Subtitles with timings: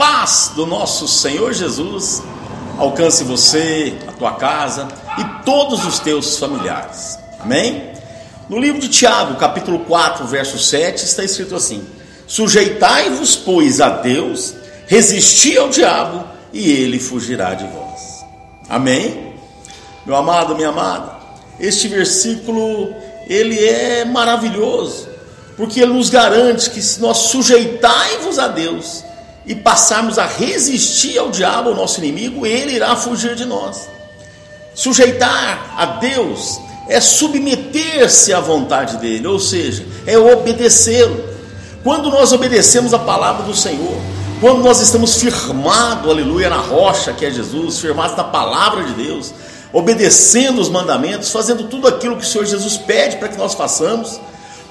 [0.00, 2.22] paz do nosso Senhor Jesus
[2.78, 4.88] alcance você, a tua casa
[5.18, 7.18] e todos os teus familiares.
[7.38, 7.92] Amém?
[8.48, 11.86] No livro de Tiago, capítulo 4, verso 7, está escrito assim:
[12.26, 14.54] Sujeitai-vos, pois, a Deus,
[14.86, 18.24] resisti ao diabo, e ele fugirá de vós.
[18.70, 19.34] Amém?
[20.06, 21.12] Meu amado, minha amada,
[21.60, 22.94] este versículo
[23.28, 25.10] ele é maravilhoso,
[25.58, 29.04] porque ele nos garante que se nós sujeitai-vos a Deus,
[29.46, 33.88] e passarmos a resistir ao diabo, o nosso inimigo, ele irá fugir de nós.
[34.74, 41.24] Sujeitar a Deus é submeter-se à vontade dele, ou seja, é obedecê-lo.
[41.82, 43.96] Quando nós obedecemos a palavra do Senhor,
[44.40, 49.32] quando nós estamos firmados, aleluia, na rocha que é Jesus, firmados na palavra de Deus,
[49.72, 54.20] obedecendo os mandamentos, fazendo tudo aquilo que o Senhor Jesus pede para que nós façamos,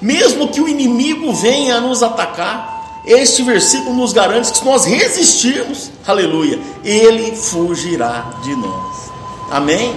[0.00, 4.84] mesmo que o inimigo venha a nos atacar, este versículo nos garante que se nós
[4.84, 9.10] resistirmos, aleluia, ele fugirá de nós.
[9.50, 9.94] Amém?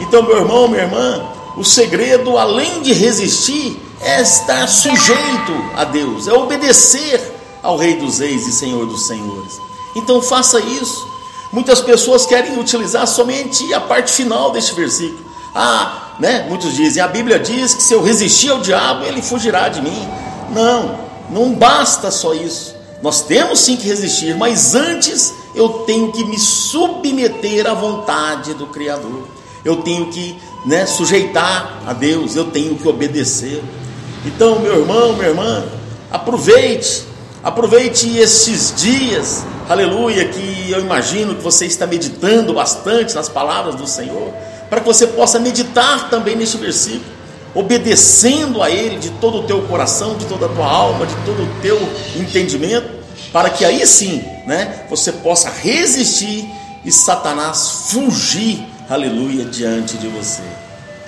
[0.00, 1.22] Então, meu irmão, minha irmã,
[1.56, 7.20] o segredo, além de resistir, é estar sujeito a Deus, é obedecer
[7.62, 9.60] ao Rei dos Reis e Senhor dos Senhores.
[9.94, 11.06] Então, faça isso.
[11.52, 15.26] Muitas pessoas querem utilizar somente a parte final deste versículo.
[15.54, 16.46] Ah, né?
[16.48, 20.08] Muitos dizem, a Bíblia diz que se eu resistir ao diabo, ele fugirá de mim.
[20.50, 22.76] Não, não basta só isso.
[23.02, 28.66] Nós temos sim que resistir, mas antes eu tenho que me submeter à vontade do
[28.66, 29.28] Criador.
[29.64, 33.62] Eu tenho que né, sujeitar a Deus, eu tenho que obedecer.
[34.24, 35.64] Então, meu irmão, minha irmã,
[36.10, 37.04] aproveite,
[37.42, 43.86] aproveite esses dias, aleluia, que eu imagino que você está meditando bastante nas palavras do
[43.86, 44.32] Senhor,
[44.68, 47.17] para que você possa meditar também neste versículo
[47.54, 51.42] obedecendo a Ele de todo o teu coração, de toda a tua alma, de todo
[51.42, 51.78] o teu
[52.16, 52.88] entendimento,
[53.32, 56.48] para que aí sim, né, você possa resistir
[56.84, 60.42] e Satanás fugir, aleluia, diante de você.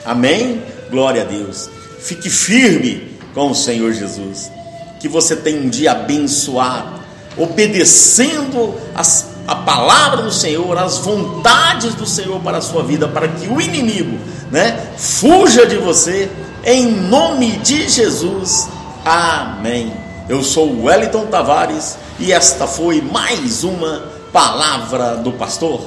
[0.05, 0.63] Amém?
[0.91, 1.71] Glória a Deus.
[2.01, 4.51] Fique firme com o Senhor Jesus.
[4.99, 7.01] Que você tenha um dia abençoado,
[7.37, 13.27] obedecendo as, a palavra do Senhor, as vontades do Senhor para a sua vida, para
[13.27, 14.17] que o inimigo
[14.51, 14.95] né?
[14.97, 16.31] Fuja de você
[16.65, 18.69] em nome de Jesus.
[19.05, 19.93] Amém.
[20.29, 25.81] Eu sou Wellington Tavares e esta foi mais uma palavra do pastor.